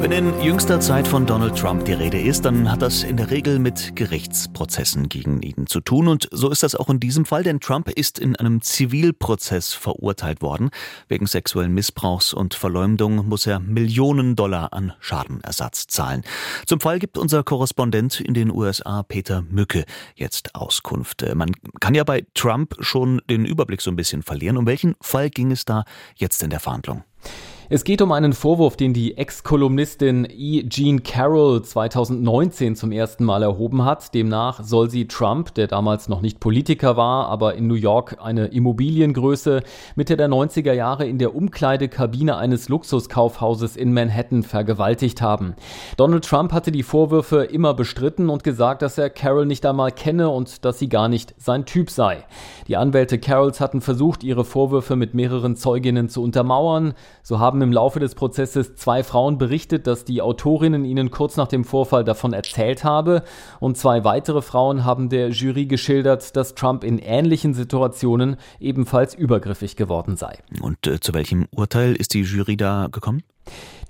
Wenn 0.00 0.12
in 0.12 0.40
jüngster 0.40 0.80
Zeit 0.80 1.06
von 1.06 1.26
Donald 1.26 1.58
Trump 1.58 1.84
die 1.84 1.92
Rede 1.92 2.18
ist, 2.18 2.46
dann 2.46 2.72
hat 2.72 2.80
das 2.80 3.02
in 3.02 3.18
der 3.18 3.30
Regel 3.30 3.58
mit 3.58 3.94
Gerichtsprozessen 3.96 5.10
gegen 5.10 5.42
ihn 5.42 5.66
zu 5.66 5.80
tun. 5.80 6.08
Und 6.08 6.26
so 6.32 6.48
ist 6.48 6.62
das 6.62 6.74
auch 6.74 6.88
in 6.88 7.00
diesem 7.00 7.26
Fall, 7.26 7.42
denn 7.42 7.60
Trump 7.60 7.90
ist 7.90 8.18
in 8.18 8.34
einem 8.34 8.62
Zivilprozess 8.62 9.74
verurteilt 9.74 10.40
worden. 10.40 10.70
Wegen 11.08 11.26
sexuellen 11.26 11.74
Missbrauchs 11.74 12.32
und 12.32 12.54
Verleumdung 12.54 13.28
muss 13.28 13.46
er 13.46 13.60
Millionen 13.60 14.36
Dollar 14.36 14.72
an 14.72 14.94
Schadenersatz 15.00 15.86
zahlen. 15.88 16.22
Zum 16.64 16.80
Fall 16.80 16.98
gibt 16.98 17.18
unser 17.18 17.44
Korrespondent 17.44 18.20
in 18.20 18.32
den 18.32 18.50
USA, 18.50 19.02
Peter 19.02 19.42
Mücke, 19.42 19.84
jetzt 20.14 20.54
Auskunft. 20.54 21.26
Man 21.34 21.52
kann 21.78 21.94
ja 21.94 22.04
bei 22.04 22.24
Trump 22.32 22.74
schon 22.80 23.20
den 23.28 23.44
Überblick 23.44 23.82
so 23.82 23.90
ein 23.90 23.96
bisschen 23.96 24.22
verlieren. 24.22 24.56
Um 24.56 24.64
welchen 24.64 24.96
Fall 25.02 25.28
ging 25.28 25.52
es 25.52 25.66
da 25.66 25.84
jetzt 26.16 26.42
in 26.42 26.48
der 26.48 26.60
Verhandlung? 26.60 27.04
Es 27.72 27.84
geht 27.84 28.02
um 28.02 28.10
einen 28.10 28.32
Vorwurf, 28.32 28.76
den 28.76 28.92
die 28.92 29.16
Ex-Kolumnistin 29.16 30.26
E. 30.28 30.68
Jean 30.68 31.04
Carroll 31.04 31.62
2019 31.62 32.74
zum 32.74 32.90
ersten 32.90 33.24
Mal 33.24 33.44
erhoben 33.44 33.84
hat. 33.84 34.12
Demnach 34.12 34.60
soll 34.64 34.90
sie 34.90 35.06
Trump, 35.06 35.54
der 35.54 35.68
damals 35.68 36.08
noch 36.08 36.20
nicht 36.20 36.40
Politiker 36.40 36.96
war, 36.96 37.28
aber 37.28 37.54
in 37.54 37.68
New 37.68 37.74
York 37.74 38.16
eine 38.20 38.46
Immobiliengröße, 38.46 39.62
Mitte 39.94 40.16
der 40.16 40.28
90er 40.28 40.72
Jahre 40.72 41.06
in 41.06 41.18
der 41.18 41.36
Umkleidekabine 41.36 42.36
eines 42.36 42.68
Luxuskaufhauses 42.68 43.76
in 43.76 43.92
Manhattan 43.92 44.42
vergewaltigt 44.42 45.22
haben. 45.22 45.54
Donald 45.96 46.24
Trump 46.24 46.52
hatte 46.52 46.72
die 46.72 46.82
Vorwürfe 46.82 47.44
immer 47.44 47.72
bestritten 47.74 48.30
und 48.30 48.42
gesagt, 48.42 48.82
dass 48.82 48.98
er 48.98 49.10
Carroll 49.10 49.46
nicht 49.46 49.64
einmal 49.64 49.92
kenne 49.92 50.28
und 50.30 50.64
dass 50.64 50.80
sie 50.80 50.88
gar 50.88 51.08
nicht 51.08 51.36
sein 51.38 51.66
Typ 51.66 51.90
sei. 51.90 52.24
Die 52.66 52.76
Anwälte 52.76 53.20
Carrolls 53.20 53.60
hatten 53.60 53.80
versucht, 53.80 54.24
ihre 54.24 54.44
Vorwürfe 54.44 54.96
mit 54.96 55.14
mehreren 55.14 55.54
Zeuginnen 55.54 56.08
zu 56.08 56.20
untermauern. 56.20 56.94
So 57.22 57.38
haben 57.38 57.59
haben 57.60 57.68
im 57.68 57.72
Laufe 57.72 58.00
des 58.00 58.14
Prozesses 58.14 58.74
zwei 58.76 59.02
Frauen 59.02 59.36
berichtet, 59.36 59.86
dass 59.86 60.04
die 60.04 60.22
Autorinnen 60.22 60.84
ihnen 60.84 61.10
kurz 61.10 61.36
nach 61.36 61.48
dem 61.48 61.64
Vorfall 61.64 62.04
davon 62.04 62.32
erzählt 62.32 62.84
habe. 62.84 63.22
Und 63.60 63.76
zwei 63.76 64.02
weitere 64.04 64.40
Frauen 64.40 64.84
haben 64.84 65.10
der 65.10 65.28
Jury 65.28 65.66
geschildert, 65.66 66.36
dass 66.36 66.54
Trump 66.54 66.84
in 66.84 66.98
ähnlichen 66.98 67.52
Situationen 67.52 68.36
ebenfalls 68.60 69.14
übergriffig 69.14 69.76
geworden 69.76 70.16
sei. 70.16 70.38
Und 70.62 70.86
äh, 70.86 71.00
zu 71.00 71.12
welchem 71.12 71.46
Urteil 71.54 71.94
ist 71.94 72.14
die 72.14 72.22
Jury 72.22 72.56
da 72.56 72.88
gekommen? 72.90 73.22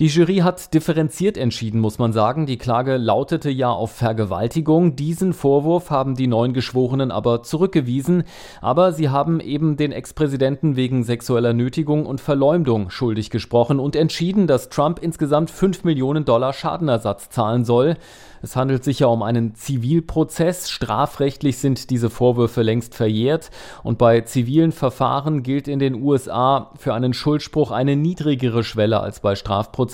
Die 0.00 0.06
Jury 0.06 0.36
hat 0.36 0.72
differenziert 0.72 1.36
entschieden, 1.36 1.78
muss 1.78 1.98
man 1.98 2.14
sagen. 2.14 2.46
Die 2.46 2.56
Klage 2.56 2.96
lautete 2.96 3.50
ja 3.50 3.68
auf 3.68 3.92
Vergewaltigung. 3.92 4.96
Diesen 4.96 5.34
Vorwurf 5.34 5.90
haben 5.90 6.14
die 6.14 6.26
neun 6.26 6.54
Geschworenen 6.54 7.10
aber 7.10 7.42
zurückgewiesen. 7.42 8.24
Aber 8.62 8.94
sie 8.94 9.10
haben 9.10 9.40
eben 9.40 9.76
den 9.76 9.92
Ex-Präsidenten 9.92 10.74
wegen 10.74 11.04
sexueller 11.04 11.52
Nötigung 11.52 12.06
und 12.06 12.22
Verleumdung 12.22 12.88
schuldig 12.88 13.28
gesprochen 13.28 13.78
und 13.78 13.94
entschieden, 13.94 14.46
dass 14.46 14.70
Trump 14.70 15.00
insgesamt 15.02 15.50
5 15.50 15.84
Millionen 15.84 16.24
Dollar 16.24 16.54
Schadenersatz 16.54 17.28
zahlen 17.28 17.66
soll. 17.66 17.98
Es 18.42 18.56
handelt 18.56 18.84
sich 18.84 19.00
ja 19.00 19.06
um 19.08 19.22
einen 19.22 19.54
Zivilprozess. 19.54 20.70
Strafrechtlich 20.70 21.58
sind 21.58 21.90
diese 21.90 22.08
Vorwürfe 22.08 22.62
längst 22.62 22.94
verjährt. 22.94 23.50
Und 23.82 23.98
bei 23.98 24.22
zivilen 24.22 24.72
Verfahren 24.72 25.42
gilt 25.42 25.68
in 25.68 25.78
den 25.78 26.02
USA 26.02 26.70
für 26.78 26.94
einen 26.94 27.12
Schuldspruch 27.12 27.70
eine 27.70 27.96
niedrigere 27.96 28.64
Schwelle 28.64 29.00
als 29.00 29.20
bei 29.20 29.34
Strafprozessen. 29.34 29.89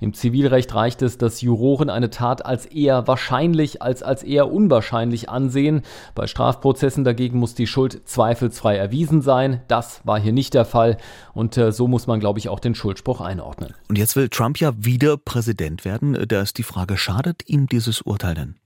Im 0.00 0.14
Zivilrecht 0.14 0.74
reicht 0.74 1.02
es, 1.02 1.18
dass 1.18 1.40
Juroren 1.40 1.90
eine 1.90 2.10
Tat 2.10 2.44
als 2.44 2.66
eher 2.66 3.06
wahrscheinlich 3.06 3.82
als 3.82 4.02
als 4.02 4.22
eher 4.22 4.52
unwahrscheinlich 4.52 5.28
ansehen. 5.28 5.82
Bei 6.14 6.26
Strafprozessen 6.26 7.04
dagegen 7.04 7.38
muss 7.38 7.54
die 7.54 7.66
Schuld 7.66 8.02
zweifelsfrei 8.06 8.76
erwiesen 8.76 9.22
sein. 9.22 9.62
Das 9.68 10.00
war 10.04 10.20
hier 10.20 10.32
nicht 10.32 10.54
der 10.54 10.64
Fall. 10.64 10.96
Und 11.32 11.56
äh, 11.56 11.72
so 11.72 11.88
muss 11.88 12.06
man, 12.06 12.20
glaube 12.20 12.38
ich, 12.38 12.48
auch 12.48 12.60
den 12.60 12.74
Schuldspruch 12.74 13.20
einordnen. 13.20 13.74
Und 13.88 13.98
jetzt 13.98 14.16
will 14.16 14.28
Trump 14.28 14.60
ja 14.60 14.72
wieder 14.76 15.16
Präsident 15.16 15.84
werden. 15.84 16.16
Da 16.28 16.42
ist 16.42 16.58
die 16.58 16.62
Frage, 16.62 16.96
schadet 16.96 17.48
ihm 17.48 17.66
dieses 17.66 18.02
Urteil 18.02 18.34
denn? 18.34 18.56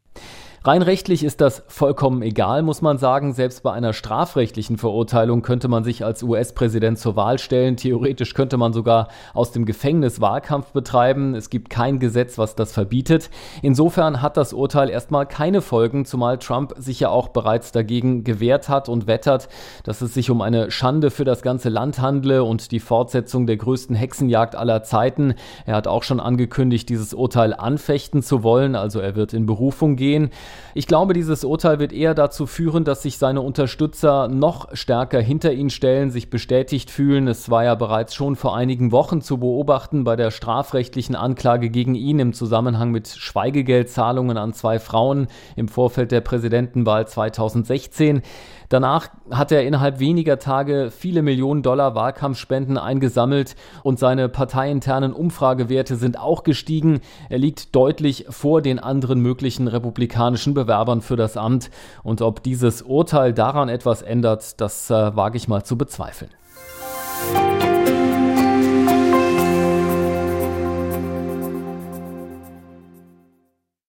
Rein 0.69 0.83
rechtlich 0.83 1.25
ist 1.25 1.41
das 1.41 1.63
vollkommen 1.67 2.21
egal, 2.21 2.61
muss 2.61 2.83
man 2.83 2.99
sagen. 2.99 3.33
Selbst 3.33 3.63
bei 3.63 3.73
einer 3.73 3.95
strafrechtlichen 3.95 4.77
Verurteilung 4.77 5.41
könnte 5.41 5.67
man 5.67 5.83
sich 5.83 6.05
als 6.05 6.23
US-Präsident 6.23 6.99
zur 6.99 7.17
Wahl 7.17 7.39
stellen. 7.39 7.79
Theoretisch 7.79 8.35
könnte 8.35 8.59
man 8.59 8.75
sogar 8.75 9.09
aus 9.33 9.51
dem 9.51 9.65
Gefängnis 9.65 10.21
Wahlkampf 10.21 10.73
betreiben. 10.73 11.35
Es 11.35 11.49
gibt 11.49 11.71
kein 11.71 11.99
Gesetz, 12.01 12.37
was 12.37 12.55
das 12.55 12.75
verbietet. 12.75 13.31
Insofern 13.63 14.21
hat 14.21 14.37
das 14.37 14.53
Urteil 14.53 14.91
erstmal 14.91 15.25
keine 15.25 15.63
Folgen, 15.63 16.05
zumal 16.05 16.37
Trump 16.37 16.75
sich 16.77 17.01
ja 17.01 17.09
auch 17.09 17.29
bereits 17.29 17.73
dagegen 17.73 18.23
gewehrt 18.23 18.69
hat 18.69 18.91
und 18.91 19.07
wettert, 19.07 19.49
dass 19.85 20.03
es 20.03 20.13
sich 20.13 20.29
um 20.29 20.43
eine 20.43 20.71
Schande 20.71 21.11
für 21.11 21.25
das 21.25 21.41
ganze 21.41 21.71
Land 21.71 21.99
handle 21.99 22.45
und 22.45 22.73
die 22.73 22.81
Fortsetzung 22.81 23.47
der 23.47 23.57
größten 23.57 23.97
Hexenjagd 23.97 24.55
aller 24.55 24.83
Zeiten. 24.83 25.33
Er 25.65 25.77
hat 25.77 25.87
auch 25.87 26.03
schon 26.03 26.21
angekündigt, 26.21 26.91
dieses 26.91 27.15
Urteil 27.15 27.55
anfechten 27.55 28.23
zu 28.23 28.43
wollen, 28.43 28.75
also 28.75 29.01
er 29.01 29.17
wird 29.17 29.33
in 29.33 29.47
Berufung 29.47 29.97
gehen. 29.97 30.31
Ich 30.75 30.87
glaube, 30.87 31.15
dieses 31.15 31.45
Urteil 31.45 31.79
wird 31.79 31.93
eher 31.93 32.15
dazu 32.15 32.47
führen, 32.47 32.85
dass 32.85 33.03
sich 33.03 33.19
seine 33.19 33.41
Unterstützer 33.41 34.29
noch 34.29 34.69
stärker 34.75 35.21
hinter 35.21 35.53
ihn 35.53 35.71
stellen, 35.71 36.11
sich 36.11 36.31
bestätigt 36.31 36.91
fühlen. 36.91 37.29
Es 37.29 37.51
war 37.51 37.65
ja 37.65 37.75
bereits 37.75 38.15
schon 38.15 38.37
vor 38.37 38.57
einigen 38.57 38.93
Wochen 38.93 39.21
zu 39.21 39.39
beobachten 39.39 40.05
bei 40.05 40.17
der 40.17 40.31
strafrechtlichen 40.31 41.17
Anklage 41.17 41.71
gegen 41.71 41.95
ihn 41.95 42.19
im 42.19 42.33
Zusammenhang 42.33 42.91
mit 42.91 43.09
Schweigegeldzahlungen 43.09 44.37
an 44.37 44.53
zwei 44.53 44.79
Frauen 44.79 45.29
im 45.57 45.69
Vorfeld 45.69 46.13
der 46.13 46.21
Präsidentenwahl 46.21 47.07
2016. 47.07 48.23
Danach 48.69 49.09
hat 49.31 49.51
er 49.51 49.67
innerhalb 49.67 49.99
weniger 49.99 50.39
Tage 50.39 50.91
viele 50.91 51.23
Millionen 51.23 51.63
Dollar 51.63 51.95
Wahlkampfspenden 51.95 52.77
eingesammelt 52.77 53.57
und 53.83 53.99
seine 53.99 54.29
parteiinternen 54.29 55.15
Umfragewerte 55.15 55.97
sind 55.97 56.19
auch 56.19 56.43
gestiegen. 56.43 57.01
Er 57.31 57.39
liegt 57.39 57.75
deutlich 57.75 58.27
vor 58.29 58.61
den 58.61 58.79
anderen 58.79 59.21
möglichen 59.21 59.69
republikanischen 59.69 60.38
Bewerbern 60.55 61.03
für 61.03 61.17
das 61.17 61.37
Amt. 61.37 61.71
Und 62.03 62.23
ob 62.23 62.43
dieses 62.43 62.83
Urteil 62.83 63.33
daran 63.33 63.69
etwas 63.69 64.03
ändert, 64.03 64.61
das 64.61 64.91
äh, 64.91 65.17
wage 65.17 65.37
ich 65.37 65.49
mal 65.49 65.65
zu 65.65 65.77
bezweifeln. 65.77 66.31